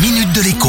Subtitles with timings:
[0.00, 0.68] minute de l'écho.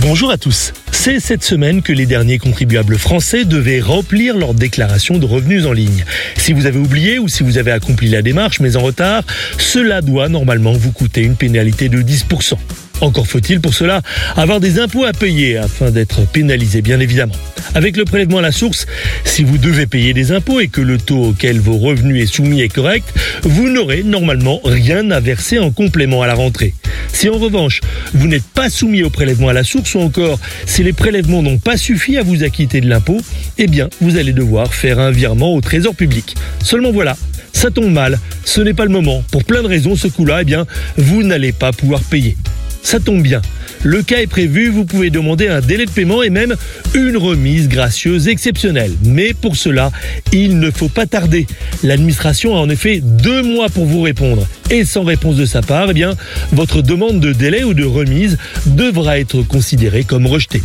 [0.00, 0.72] Bonjour à tous.
[0.90, 5.72] C'est cette semaine que les derniers contribuables français devaient remplir leur déclaration de revenus en
[5.72, 6.04] ligne.
[6.36, 9.22] Si vous avez oublié ou si vous avez accompli la démarche mais en retard,
[9.58, 12.54] cela doit normalement vous coûter une pénalité de 10%.
[13.00, 14.02] Encore faut-il pour cela
[14.36, 17.34] avoir des impôts à payer afin d'être pénalisé bien évidemment.
[17.74, 18.86] Avec le prélèvement à la source,
[19.24, 22.60] si vous devez payer des impôts et que le taux auquel vos revenus est soumis
[22.60, 23.08] est correct,
[23.42, 26.74] vous n'aurez normalement rien à verser en complément à la rentrée.
[27.12, 27.80] Si en revanche,
[28.14, 31.58] vous n'êtes pas soumis au prélèvement à la source ou encore si les prélèvements n'ont
[31.58, 33.20] pas suffi à vous acquitter de l'impôt,
[33.58, 36.34] eh bien, vous allez devoir faire un virement au trésor public.
[36.62, 37.16] Seulement voilà,
[37.52, 39.22] ça tombe mal, ce n'est pas le moment.
[39.30, 42.36] Pour plein de raisons, ce coup-là, eh bien, vous n'allez pas pouvoir payer.
[42.82, 43.42] Ça tombe bien.
[43.82, 46.54] Le cas est prévu, vous pouvez demander un délai de paiement et même
[46.94, 48.92] une remise gracieuse exceptionnelle.
[49.02, 49.90] Mais pour cela,
[50.32, 51.46] il ne faut pas tarder.
[51.82, 54.46] L'administration a en effet deux mois pour vous répondre.
[54.70, 56.04] Et sans réponse de sa part, eh
[56.52, 60.62] votre demande de délai ou de remise devra être considérée comme rejetée.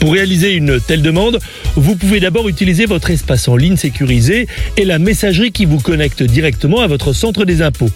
[0.00, 1.38] Pour réaliser une telle demande,
[1.76, 4.48] vous pouvez d'abord utiliser votre espace en ligne sécurisé
[4.78, 7.90] et la messagerie qui vous connecte directement à votre centre des impôts.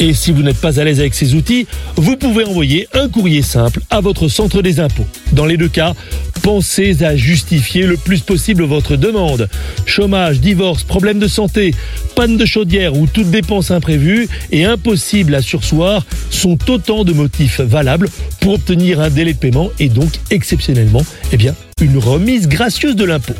[0.00, 3.42] Et si vous n'êtes pas à l'aise avec ces outils, vous pouvez envoyer un courrier
[3.42, 5.06] simple à votre centre des impôts.
[5.32, 5.94] Dans les deux cas,
[6.42, 9.48] pensez à justifier le plus possible votre demande.
[9.86, 11.74] Chômage, divorce, problème de santé,
[12.16, 17.60] panne de chaudière ou toute dépense imprévue et impossible à sursoir sont autant de motifs
[17.60, 18.08] valables
[18.40, 23.04] pour obtenir un délai de paiement et donc exceptionnellement, eh bien, une remise gracieuse de
[23.04, 23.34] l'impôt.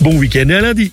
[0.00, 0.92] Bon week-end et à lundi.